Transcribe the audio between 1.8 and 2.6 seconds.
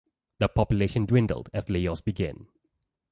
began.